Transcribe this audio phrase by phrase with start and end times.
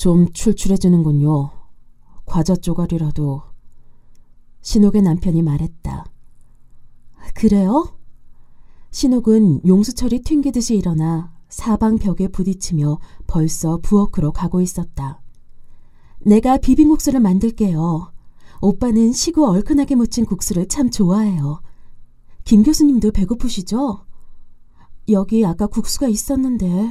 [0.00, 1.50] 좀 출출해지는군요.
[2.24, 3.42] 과자 쪼가리라도.
[4.62, 6.06] 신옥의 남편이 말했다.
[7.34, 7.98] 그래요?
[8.92, 15.20] 신옥은 용수철이 튕기듯이 일어나 사방 벽에 부딪히며 벌써 부엌으로 가고 있었다.
[16.20, 18.10] 내가 비빔국수를 만들게요.
[18.62, 21.60] 오빠는 시고 얼큰하게 무친 국수를 참 좋아해요.
[22.44, 24.06] 김 교수님도 배고프시죠?
[25.10, 26.90] 여기 아까 국수가 있었는데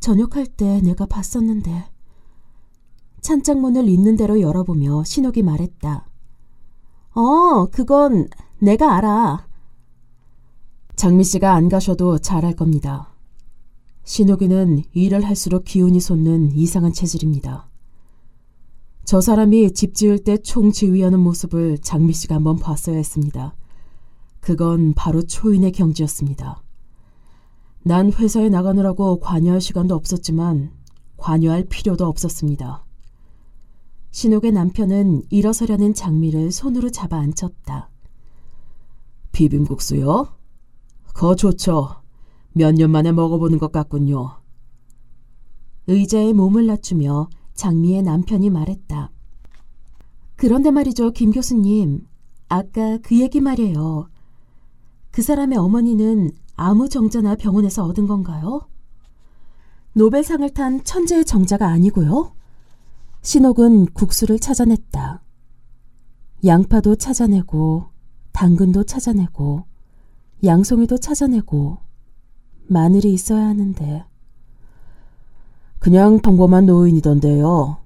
[0.00, 1.96] 저녁할 때 내가 봤었는데
[3.20, 6.06] 찬장문을 있는 대로 열어보며 신옥이 말했다.
[7.14, 8.28] 어, 그건
[8.60, 9.46] 내가 알아.
[10.96, 13.14] 장미 씨가 안 가셔도 잘할 겁니다.
[14.04, 17.68] 신옥이는 일을 할수록 기운이 솟는 이상한 체질입니다.
[19.04, 23.54] 저 사람이 집 지을 때 총 지휘하는 모습을 장미 씨가 한번 봤어야 했습니다.
[24.40, 26.62] 그건 바로 초인의 경지였습니다.
[27.84, 30.72] 난 회사에 나가느라고 관여할 시간도 없었지만
[31.16, 32.84] 관여할 필요도 없었습니다.
[34.10, 37.90] 신옥의 남편은 일어서려는 장미를 손으로 잡아 앉혔다.
[39.32, 40.28] 비빔국수요?
[41.14, 42.02] 거 좋죠.
[42.52, 44.40] 몇 년 만에 먹어보는 것 같군요.
[45.86, 49.10] 의자에 몸을 낮추며 장미의 남편이 말했다.
[50.36, 52.06] 그런데 말이죠, 김 교수님.
[52.48, 54.08] 아까 그 얘기 말이에요.
[55.10, 58.68] 그 사람의 어머니는 아무 정자나 병원에서 얻은 건가요?
[59.94, 62.34] 노벨상을 탄 천재의 정자가 아니고요.
[63.28, 65.20] 신옥은 국수를 찾아냈다.
[66.46, 67.90] 양파도 찾아내고,
[68.32, 69.64] 당근도 찾아내고,
[70.44, 71.76] 양송이도 찾아내고,
[72.68, 74.06] 마늘이 있어야 하는데.
[75.78, 77.76] 그냥 평범한 노인이던데요.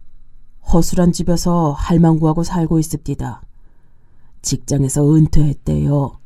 [0.72, 3.42] 허술한 집에서 할망 구하고 살고 있습니다.
[4.42, 6.20] 직장에서 은퇴했대요.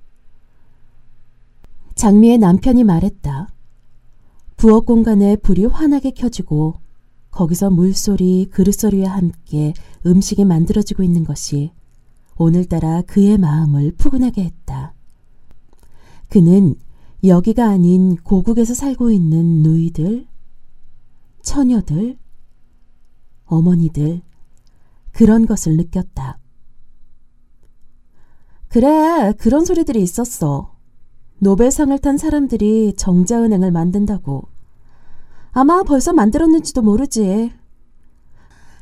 [1.94, 3.48] 장미의 남편이 말했다.
[4.58, 6.84] 부엌 공간에 불이 환하게 켜지고
[7.36, 9.74] 거기서 물소리, 그릇소리와 함께
[10.06, 11.70] 음식이 만들어지고 있는 것이
[12.38, 14.94] 오늘따라 그의 마음을 푸근하게 했다.
[16.30, 16.76] 그는
[17.22, 20.26] 여기가 아닌 고국에서 살고 있는 누이들,
[21.42, 22.16] 처녀들,
[23.44, 24.22] 어머니들,
[25.12, 26.38] 그런 것을 느꼈다.
[28.68, 30.74] 그래, 그런 소리들이 있었어.
[31.40, 34.55] 노벨상을 탄 사람들이 정자은행을 만든다고.
[35.58, 37.50] 아마 벌써 만들었는지도 모르지.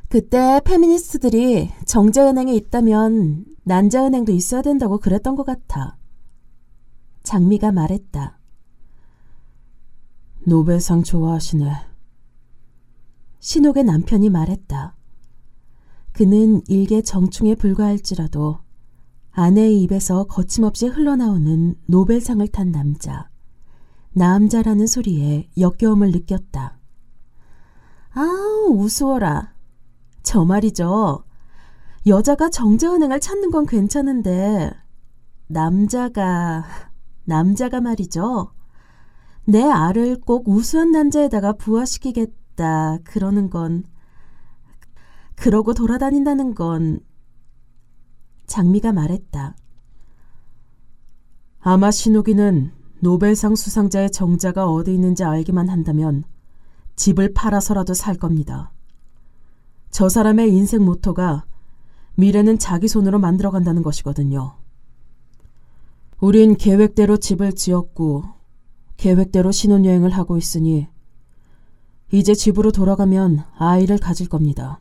[0.08, 5.96] 그때 페미니스트들이 정자은행에 있다면 난자은행도 있어야 된다고 그랬던 것 같아.
[7.22, 8.40] 장미가 말했다.
[10.48, 11.72] 노벨상 좋아하시네.
[13.38, 14.96] 신옥의 남편이 말했다.
[16.10, 18.58] 그는 일개 정충에 불과할지라도
[19.30, 23.30] 아내의 입에서 거침없이 흘러나오는 노벨상을 탄 남자,
[24.14, 26.78] 남자라는 소리에 역겨움을 느꼈다.
[28.12, 29.54] 아우, 우스워라.
[30.22, 31.24] 저 말이죠.
[32.06, 34.70] 여자가 정자은행을 찾는 건 괜찮은데,
[35.48, 36.64] 남자가,
[37.24, 38.52] 남자가 말이죠.
[39.46, 43.84] 내 알을 꼭 우수한 남자에다가 부화시키겠다, 그러는 건,
[45.34, 47.00] 그러고 돌아다닌다는 건
[48.46, 49.56] 장미가 말했다.
[51.58, 56.24] 아마 신욱이는 노벨상 수상자의 정자가 어디 있는지 알기만 한다면
[56.96, 58.72] 집을 팔아서라도 살 겁니다.
[59.90, 61.44] 저 사람의 인생 모토가
[62.14, 64.54] 미래는 자기 손으로 만들어 간다는 것이거든요.
[66.18, 68.24] 우린 계획대로 집을 지었고
[68.96, 70.88] 계획대로 신혼여행을 하고 있으니
[72.10, 74.80] 이제 집으로 돌아가면 아이를 가질 겁니다.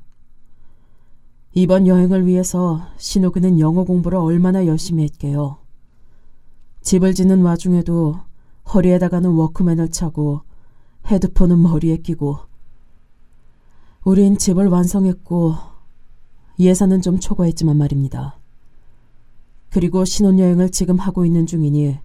[1.54, 5.63] 이번 여행을 위해서 신호그는 영어 공부를 얼마나 열심히 했게요.
[6.84, 8.20] 집을 짓는 와중에도
[8.74, 10.42] 허리에다가는 워크맨을 차고
[11.08, 12.40] 헤드폰은 머리에 끼고
[14.04, 15.56] 우린 집을 완성했고
[16.60, 18.38] 예산은 좀 초과했지만 말입니다.
[19.70, 21.98] 그리고 신혼여행을 지금 하고 있는 중이니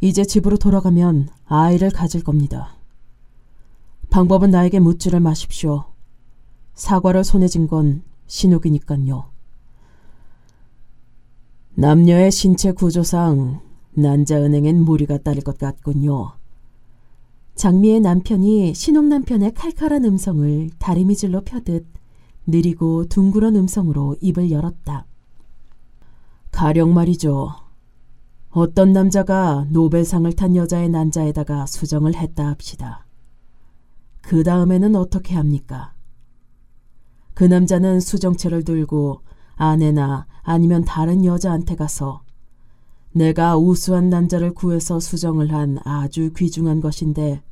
[0.00, 2.76] 이제 집으로 돌아가면 아이를 가질 겁니다.
[4.10, 5.86] 방법은 나에게 묻지를 마십시오.
[6.74, 9.30] 사과를 손에 쥔 건 신옥이니깐요.
[11.74, 13.60] 남녀의 신체 구조상
[13.96, 16.32] 난자은행엔 무리가 따를 것 같군요.
[17.54, 21.86] 장미의 남편이 신옥 남편의 칼칼한 음성을 다리미질로 펴듯
[22.46, 25.06] 느리고 둥그런 음성으로 입을 열었다.
[26.50, 27.52] 가령 말이죠.
[28.50, 33.06] 어떤 남자가 노벨상을 탄 여자의 난자에다가 수정을 했다 합시다.
[34.20, 35.92] 그 다음에는 어떻게 합니까?
[37.34, 39.20] 그 남자는 수정체를 들고
[39.56, 42.23] 아내나 아니면 다른 여자한테 가서
[43.16, 47.44] 내가 우수한 남자를 구해서 수정을 한 아주 귀중한 것인데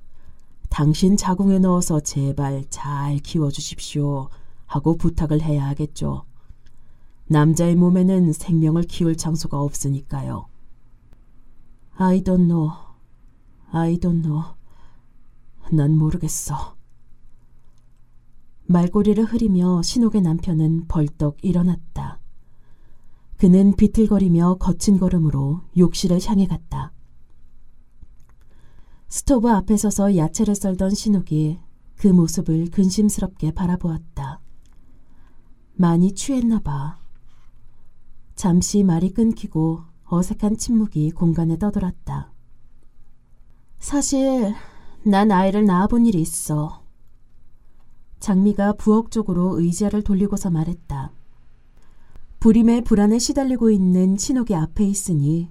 [0.69, 4.29] 당신 자궁에 넣어서 제발 잘 키워주십시오
[4.67, 6.25] 하고 부탁을 해야 하겠죠.
[7.29, 10.47] 남자의 몸에는 생명을 키울 장소가 없으니까요.
[11.95, 12.73] I don't know.
[13.71, 14.43] I don't know.
[15.71, 16.75] 난 모르겠어.
[18.67, 21.92] 말꼬리를 흐리며 신옥의 남편은 벌떡 일어났다.
[23.43, 26.93] 그는 비틀거리며 거친 걸음으로 욕실을 향해 갔다.
[29.09, 31.59] 스토브 앞에 서서 야채를 썰던 신옥이
[31.97, 34.39] 그 모습을 근심스럽게 바라보았다.
[35.75, 37.01] 많이 취했나 봐.
[38.37, 42.33] 잠시 말이 끊기고 어색한 침묵이 공간에 떠돌았다.
[43.81, 44.55] 사실
[45.05, 46.85] 난 아이를 낳아본 일이 있어.
[48.21, 51.11] 장미가 부엌 쪽으로 의자를 돌리고서 말했다.
[52.43, 55.49] 불임의 불안에 시달리고 있는 신옥이 앞에 있으니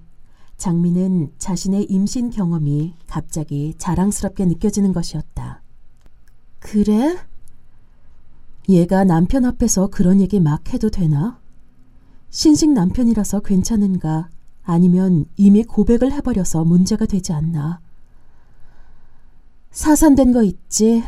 [0.58, 5.62] 장미는 자신의 임신 경험이 갑자기 자랑스럽게 느껴지는 것이었다.
[6.58, 7.16] 그래?
[8.68, 11.40] 얘가 남편 앞에서 그런 얘기 막 해도 되나?
[12.28, 14.28] 신식 남편이라서 괜찮은가?
[14.62, 17.80] 아니면 이미 고백을 해버려서 문제가 되지 않나?
[19.70, 21.02] 사산된 거 있지?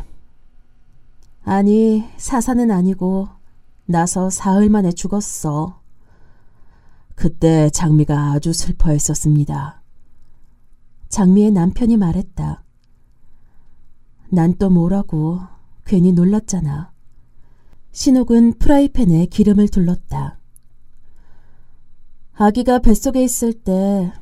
[1.44, 3.28] 아니, 사산은 아니고
[3.86, 5.80] 나서 사흘 만에 죽었어.
[7.14, 9.82] 그때 장미가 아주 슬퍼했었습니다.
[11.08, 12.64] 장미의 남편이 말했다.
[14.30, 15.40] 난 또 뭐라고
[15.84, 16.92] 괜히 놀랐잖아.
[17.92, 20.38] 신옥은 프라이팬에 기름을 둘렀다.
[22.32, 24.12] 아기가 뱃속에 있을 때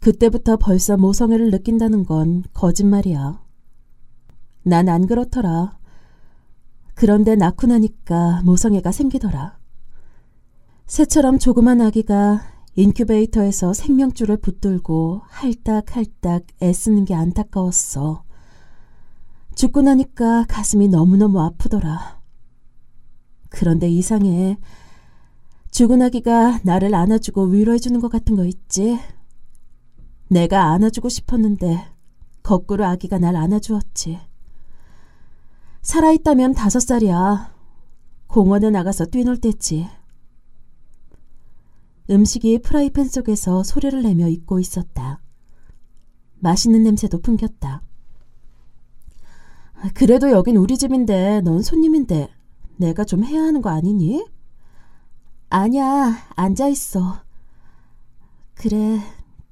[0.00, 3.42] 그때부터 벌써 모성애를 느낀다는 건 거짓말이야.
[4.62, 5.77] 난 안 그렇더라.
[6.98, 9.56] 그런데 낳고 나니까 모성애가 생기더라.
[10.86, 12.42] 새처럼 조그만 아기가
[12.74, 18.24] 인큐베이터에서 생명줄을 붙들고 할딱할딱 애쓰는 게 안타까웠어.
[19.54, 22.20] 죽고 나니까 가슴이 너무너무 아프더라.
[23.48, 24.58] 그런데 이상해.
[25.70, 28.98] 죽은 아기가 나를 안아주고 위로해주는 것 같은 거 있지?
[30.28, 31.80] 내가 안아주고 싶었는데
[32.42, 34.18] 거꾸로 아기가 날 안아주었지.
[35.88, 37.50] 살아있다면 다섯 살이야.
[38.26, 39.88] 공원에 나가서 뛰놀 때지.
[42.10, 45.22] 음식이 프라이팬 속에서 소리를 내며 익고 있었다.
[46.40, 47.80] 맛있는 냄새도 풍겼다.
[49.94, 52.28] 그래도 여긴 우리 집인데 넌 손님인데
[52.76, 54.26] 내가 좀 해야 하는 거 아니니?
[55.48, 57.22] 아니야, 앉아있어.
[58.52, 59.00] 그래,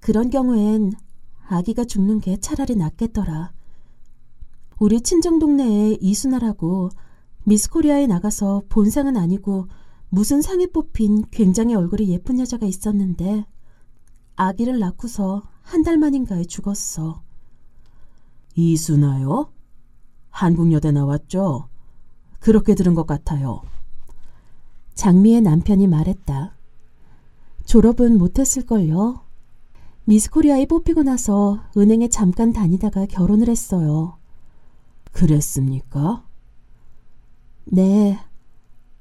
[0.01, 0.93] 그런 경우엔
[1.49, 3.56] 아기가 죽는 게 차라리 낫겠더라.
[4.79, 6.91] 우리 친정 동네에 이순아라고
[7.45, 9.69] 미스코리아에 나가서 본상은 아니고
[10.11, 13.47] 무슨 상에 뽑힌 굉장히 얼굴이 예쁜 여자가 있었는데
[14.37, 17.23] 아기를 낳고서 한 달 만인가에 죽었어.
[18.55, 19.51] 이순아요?
[20.31, 21.69] 한국여대 나왔죠?
[22.39, 23.63] 그렇게 들은 것 같아요.
[24.95, 26.55] 장미의 남편이 말했다.
[27.65, 29.21] 졸업은 못했을걸요.
[30.05, 34.16] 미스코리아에 뽑히고 나서 은행에 잠깐 다니다가 결혼을 했어요.
[35.17, 36.27] 그랬습니까?
[37.65, 38.19] 네.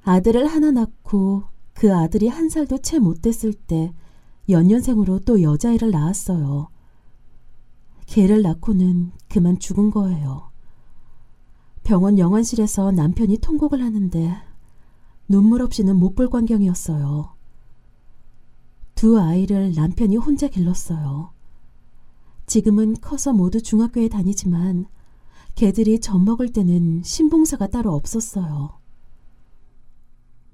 [0.03, 3.93] 아들을 하나 낳고 그 아들이 한 살도 채 못 됐을 때
[4.47, 6.69] 연년생으로 또 여자애를 낳았어요.
[8.05, 10.49] 걔를 낳고는 그만 죽은 거예요.
[11.83, 14.37] 병원 영안실에서 남편이 통곡을 하는데
[15.27, 17.35] 눈물 없이는 못 볼 광경이었어요.
[18.95, 21.31] 두 아이를 남편이 혼자 길렀어요.
[22.45, 24.85] 지금은 커서 모두 중학교에 다니지만
[25.55, 28.77] 개들이 젖 먹을 때는 신봉사가 따로 없었어요.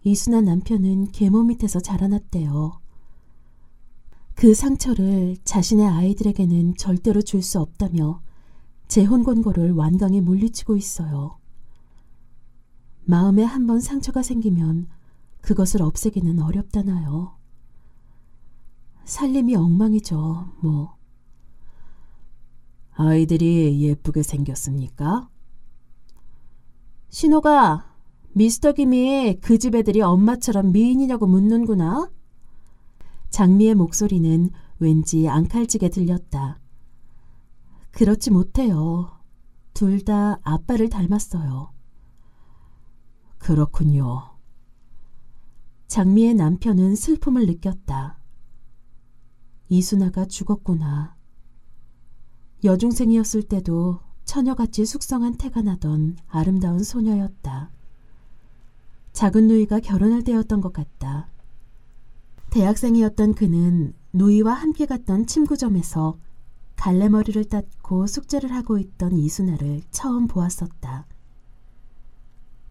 [0.04, 2.80] 이순아 남편은 계모 밑에서 자라났대요.
[4.36, 8.22] 그 상처를 자신의 아이들에게는 절대로 줄 수 없다며
[8.88, 11.38] 재혼 권고를 완강히 물리치고 있어요.
[13.04, 14.88] 마음에 한번 상처가 생기면
[15.42, 17.36] 그것을 없애기는 어렵다나요.
[19.06, 20.96] 살림이 엉망이죠, 뭐.
[23.08, 25.28] 아이들이 예쁘게 생겼습니까?
[27.10, 27.96] 신호가
[28.34, 32.12] 미스터 김이 그 집 애들이 엄마처럼 미인이냐고 묻는구나.
[33.32, 36.60] 장미의 목소리는 왠지 앙칼지게 들렸다.
[37.92, 39.12] 그렇지 못해요.
[39.74, 41.72] 둘 다 아빠를 닮았어요.
[43.40, 44.38] 그렇군요.
[45.88, 48.20] 장미의 남편은 슬픔을 느꼈다.
[49.70, 51.16] 이순아가 죽었구나.
[52.64, 57.72] 여중생이었을 때도 처녀같이 숙성한 태가 나던 아름다운 소녀였다.
[59.14, 61.28] 작은 누이가 결혼할 때였던 것 같다.
[62.52, 66.18] 대학생이었던 그는 누이와 함께 갔던 침구점에서
[66.76, 71.06] 갈래머리를 땄고 숙제를 하고 있던 이순아를 처음 보았었다.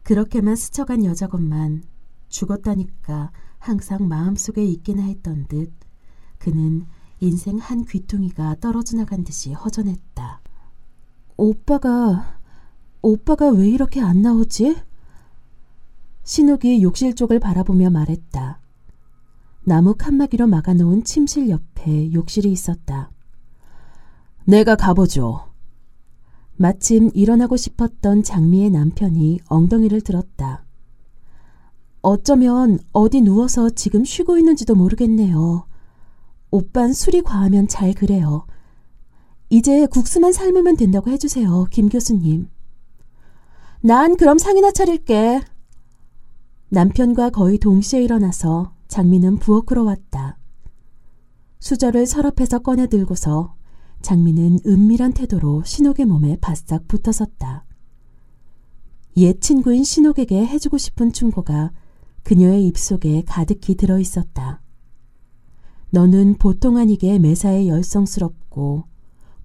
[0.03, 1.83] 그렇게만 스쳐간 여자것만
[2.29, 5.73] 죽었다니까 항상 마음속에 있기나 했던 듯
[6.39, 6.87] 그는
[7.21, 10.41] 인생 한 귀퉁이가 떨어져 나간 듯이 허전했다.
[11.37, 12.39] 오빠가,
[13.03, 14.77] 오빠가 왜 이렇게 안 나오지?
[16.25, 18.61] 신욱이 욕실 쪽을 바라보며 말했다.
[19.65, 23.11] 나무 칸막이로 막아놓은 침실 옆에 욕실이 있었다.
[24.47, 25.51] 내가 가보죠.
[26.57, 30.65] 마침 일어나고 싶었던 장미의 남편이 엉덩이를 들었다.
[32.01, 35.70] 어쩌면 어디 누워서 지금 쉬고 있는지도 모르겠네요.
[36.51, 38.47] 오빤 술이 과하면 잘 그래요.
[39.49, 42.49] 이제 국수만 삶으면 된다고 해주세요, 김 교수님.
[43.83, 45.41] 난 그럼 상이나 차릴게.
[46.69, 50.39] 남편과 거의 동시에 일어나서 장미는 부엌으로 왔다.
[51.61, 53.55] 수저를 서랍해서 꺼내 들고서
[54.03, 57.65] 장미는 은밀한 태도로 신옥의 몸에 바싹 붙어 섰다.
[59.17, 61.73] 옛 친구인 신옥에게 해주고 싶은 충고가
[62.23, 64.63] 그녀의 입속에 가득히 들어 있었다.
[65.91, 68.85] 너는 보통 아니게 매사에 열성스럽고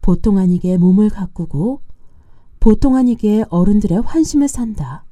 [0.02, 1.82] 보통 아니게 몸을 가꾸고
[2.60, 5.06] 보통 아니게 어른들의 환심을 산다.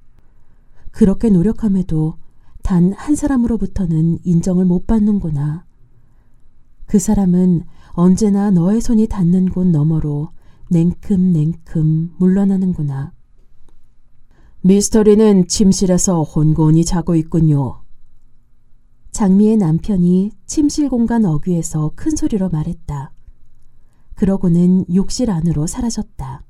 [0.91, 2.15] 그렇게 노력함에도
[2.63, 5.65] 단 한 사람으로부터는 인정을 못 받는구나.
[6.85, 10.29] 그 사람은 언제나 너의 손이 닿는 곳 너머로
[10.69, 13.11] 냉큼냉큼 물러나는구나.
[14.61, 17.82] 미스터리는 침실에서 혼곤히 자고 있군요.
[19.13, 23.11] 장미의 남편이 침실 공간 어귀에서 큰 소리로 말했다.
[24.15, 26.43] 그러고는 욕실 안으로 사라졌다.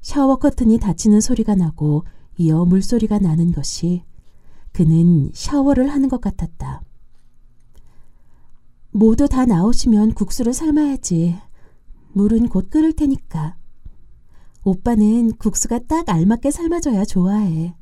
[0.00, 2.04] 샤워 커튼이 닫히는 소리가 나고
[2.38, 4.04] 이어 물소리가 나는 것이
[4.70, 6.82] 그는 샤워를 하는 것 같았다.
[8.92, 11.36] 모두 다 나오시면 국수를 삶아야지.
[12.12, 13.56] 물은 곧 끓을 테니까.
[14.62, 17.74] 오빠는 국수가 딱 알맞게 삶아져야 좋아해.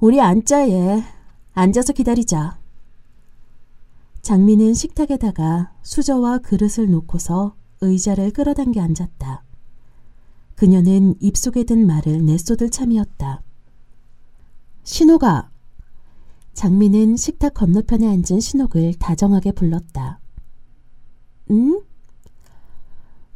[0.00, 1.21] 우리 예.
[1.54, 2.58] 앉아서 기다리자.
[4.22, 9.44] 장미는 식탁에다가 수저와 그릇을 놓고서 의자를 끌어당겨 앉았다.
[10.54, 13.42] 그녀는 입속에 든 말을 내쏟을 참이었다.
[14.84, 15.50] 신호가
[16.54, 20.20] 장미는 식탁 건너편에 앉은 신옥을 다정하게 불렀다.
[21.50, 21.82] 응?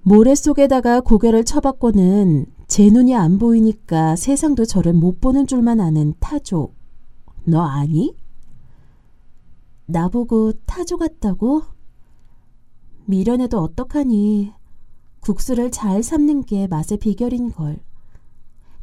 [0.03, 6.76] 모래 속에다가 고개를 쳐박고는 제 눈이 안 보이니까 세상도 저를 못 보는 줄만 아는 타조.
[7.49, 8.13] 너 아니?
[9.87, 11.63] 나보고 타조 같다고?
[13.05, 14.53] 미련해도 어떡하니.
[15.21, 17.79] 국수를 잘 삶는 게 맛의 비결인걸.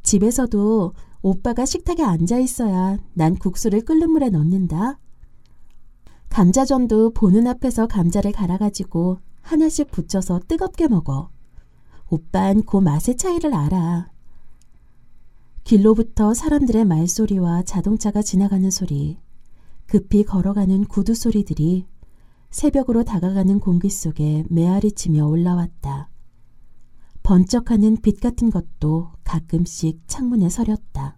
[0.01, 4.97] 집에서도 오빠가 식탁에 앉아 있어야 난 국수를 끓는 물에 넣는다.
[6.29, 11.29] 감자전도 보는 앞에서 감자를 갈아가지고 하나씩 붙여서 뜨겁게 먹어.
[12.09, 14.12] 오빤 그 맛의 차이를 알아.
[15.63, 19.17] 길로부터 사람들의 말소리와 자동차가 지나가는 소리,
[19.85, 21.85] 급히 걸어가는 구두 소리들이
[22.49, 26.09] 새벽으로 다가가는 공기 속에 메아리치며 올라왔다.
[27.23, 31.17] 번쩍하는 빛 같은 것도 가끔씩 창문에 서렸다.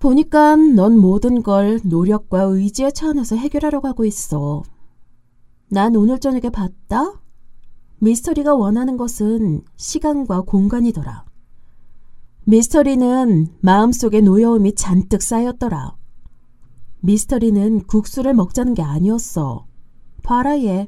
[0.00, 4.64] 보니까 넌 모든 걸 노력과 의지의 차원에서 해결하려고 하고 있어.
[5.68, 7.22] 난 오늘 저녁에 봤다?
[8.00, 11.25] 미스터리가 원하는 것은 시간과 공간이더라.
[12.48, 15.96] 미스터리는 마음속에 노여움이 잔뜩 쌓였더라.
[17.00, 19.66] 미스터리는 국수를 먹자는 게 아니었어.
[20.22, 20.86] 봐라 얘.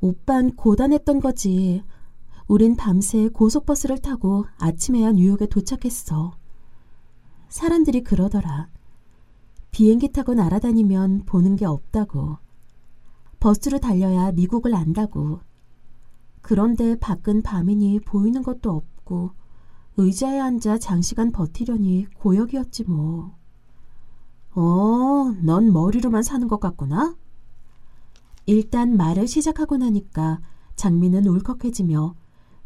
[0.00, 1.84] 오빤 고단했던 거지.
[2.48, 6.32] 우린 밤새 고속버스를 타고 아침에야 뉴욕에 도착했어.
[7.50, 8.70] 사람들이 그러더라.
[9.70, 12.38] 비행기 타고 날아다니면 보는 게 없다고.
[13.38, 15.40] 버스로 달려야 미국을 안다고.
[16.40, 19.38] 그런데 밖은 밤이니 보이는 것도 없고
[19.96, 23.36] 의자에 앉아 장시간 버티려니 고역이었지 뭐.
[24.52, 27.16] 어, 넌 머리로만 사는 것 같구나?
[28.46, 30.40] 일단 말을 시작하고 나니까
[30.76, 32.14] 장미는 울컥해지며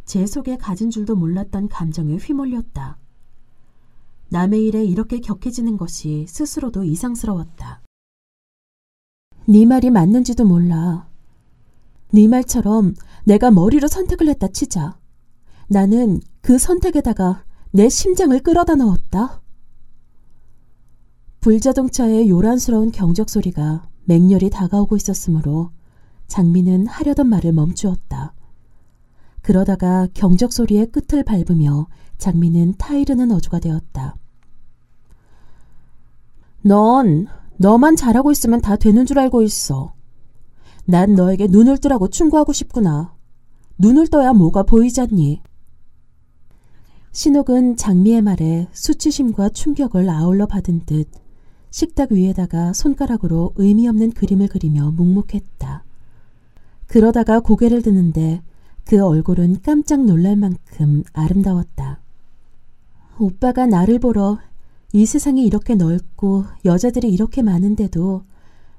[0.04, 2.98] 제 속에 가진 줄도 몰랐던 감정에 휘몰렸다.
[4.28, 7.82] 남의 일에 이렇게 격해지는 것이 스스로도 이상스러웠다.
[9.46, 11.08] 네 말이 맞는지도 몰라.
[12.12, 14.98] 네 말처럼 내가 머리로 선택을 했다 치자.
[15.68, 19.40] 나는 그 선택에다가 내 심장을 끌어다 넣었다.
[21.40, 25.70] 불자동차의 요란스러운 경적 소리가 맹렬히 다가오고 있었으므로
[26.26, 28.34] 장미는 하려던 말을 멈추었다.
[29.40, 31.86] 그러다가 경적 소리의 끝을 밟으며
[32.18, 34.16] 장미는 타이르는 어조가 되었다.
[36.60, 39.94] 넌 너만 잘하고 있으면 다 되는 줄 알고 있어.
[40.84, 43.14] 난 너에게 눈을 뜨라고 충고하고 싶구나.
[43.78, 45.40] 눈을 떠야 뭐가 보이잖니.
[47.14, 51.08] 신옥은 장미의 말에 수치심과 충격을 아울러 받은 듯
[51.70, 55.84] 식탁 위에다가 손가락으로 의미 없는 그림을 그리며 묵묵했다.
[56.88, 58.42] 그러다가 고개를 드는데
[58.84, 62.00] 그 얼굴은 깜짝 놀랄 만큼 아름다웠다.
[63.20, 64.38] 오빠가 나를 보러
[64.92, 68.24] 이 세상이 이렇게 넓고 여자들이 이렇게 많은데도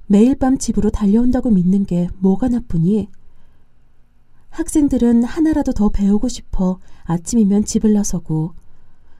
[0.07, 3.07] 매일 밤 집으로 달려온다고 믿는 게 뭐가 나쁘니?
[4.55, 8.53] 학생들은 하나라도 더 배우고 싶어 아침이면 집을 나서고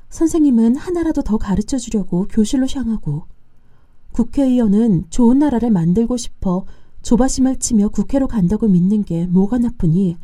[0.10, 3.26] 선생님은 하나라도 더 가르쳐 주려고 교실로 향하고
[4.14, 6.66] 국회의원은 좋은 나라를 만들고 싶어
[7.02, 10.18] 조바심을 치며 국회로 간다고 믿는 게 뭐가 나쁘니?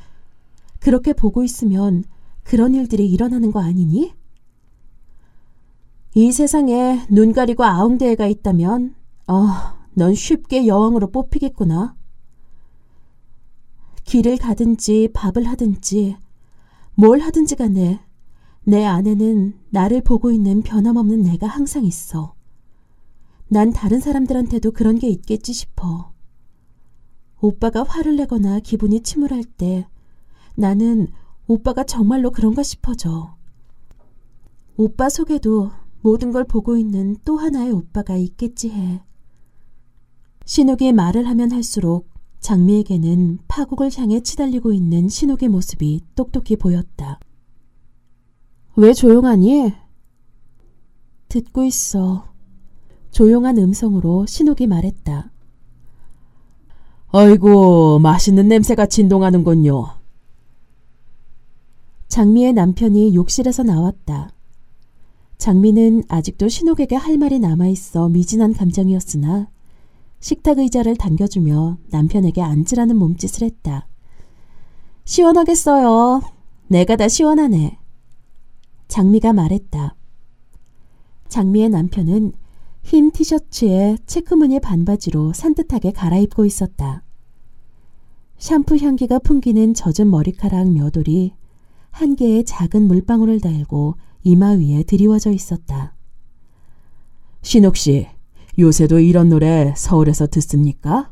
[0.80, 2.06] 그렇게 보고 있으면
[2.44, 4.14] 그런 일들이 일어나는 거 아니니?
[6.16, 8.96] 이 세상에 눈 가리고 아웅대해가 있다면,
[9.28, 9.48] 어,
[9.94, 11.96] 넌 쉽게 여왕으로 뽑히겠구나.
[14.04, 16.18] 길을 가든지 밥을 하든지
[16.96, 18.00] 뭘 하든지 간에
[18.64, 22.36] 내 안에는 나를 보고 있는 변함없는 내가 항상 있어.
[23.48, 26.14] 난 다른 사람들한테도 그런 게 있겠지 싶어.
[27.40, 29.88] 오빠가 화를 내거나 기분이 침울할 때
[30.56, 31.08] 나는
[31.48, 33.36] 오빠가 정말로 그런가 싶어져.
[34.78, 39.02] 오빠 속에도 모든 걸 보고 있는 또 하나의 오빠가 있겠지 해.
[40.46, 42.11] 신옥이 말을 하면 할수록
[42.42, 47.20] 장미에게는 파국을 향해 치달리고 있는 신옥의 모습이 똑똑히 보였다.
[48.76, 49.74] 왜 조용하니?
[51.30, 52.28] 듣고 있어.
[53.12, 55.32] 조용한 음성으로 신옥이 말했다.
[57.14, 59.88] 아이고, 맛있는 냄새가 진동하는군요.
[62.08, 64.32] 장미의 남편이 욕실에서 나왔다.
[65.38, 69.48] 장미는 아직도 신옥에게 할 말이 남아있어 미진한 감정이었으나
[70.22, 73.88] 식탁 의자를 당겨주며 남편에게 앉으라는 몸짓을 했다.
[75.04, 76.22] 시원하겠어요.
[76.68, 77.80] 내가 다 시원하네.
[78.88, 79.96] 장미가 말했다.
[81.28, 82.34] 장미의 남편은
[82.84, 87.04] 흰 티셔츠에 체크무늬 반바지로 산뜻하게 갈아입고 있었다.
[88.38, 91.34] 샴푸 향기가 풍기는 젖은 머리카락 몇 올이
[91.90, 95.96] 한 개의 작은 물방울을 달고 이마 위에 드리워져 있었다.
[97.42, 98.08] 신옥 씨,
[98.60, 101.12] 요새도 이런 노래 서울에서 듣습니까?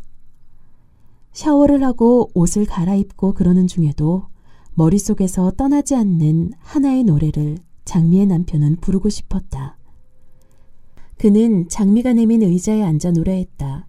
[1.31, 4.27] 샤워를 하고 옷을 갈아입고 그러는 중에도
[4.73, 9.77] 머릿속에서 떠나지 않는 하나의 노래를 장미의 남편은 부르고 싶었다.
[11.17, 13.87] 그는 장미가 내민 의자에 앉아 노래했다.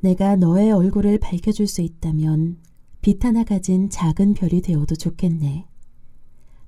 [0.00, 2.58] 내가 너의 얼굴을 밝혀줄 수 있다면
[3.00, 5.66] 빛 하나 가진 작은 별이 되어도 좋겠네.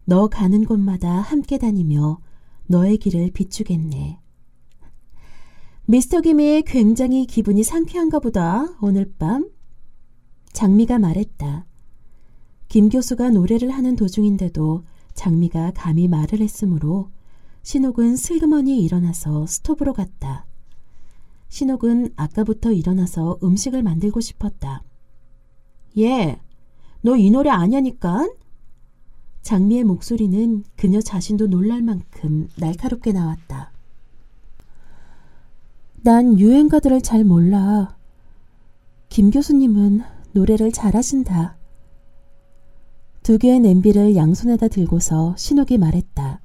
[0.05, 2.19] 너 가는 곳마다 함께 다니며
[2.67, 4.21] 너의 길을 비추겠네.
[5.89, 9.49] 미스터 김이 굉장히 기분이 상쾌한가 보다, 오늘 밤.
[10.53, 11.65] 장미가 말했다.
[12.69, 14.83] 김 교수가 노래를 하는 도중인데도
[15.15, 17.11] 장미가 감히 말을 했으므로
[17.63, 20.47] 신옥은 슬그머니 일어나서 스톱으로 갔다.
[21.49, 24.83] 신옥은 아까부터 일어나서 음식을 만들고 싶었다.
[25.99, 26.41] 예,
[27.03, 28.29] 너 이 노래 아냐니까?
[29.43, 33.76] 장미의 목소리는 그녀 자신도 놀랄 만큼 날카롭게 나왔다.
[36.07, 37.97] 난 유행가들을 잘 몰라.
[39.09, 40.03] 김 교수님은
[40.35, 41.57] 노래를 잘하신다.
[43.25, 46.41] 두 개의 냄비를 양손에다 들고서 신옥이 말했다.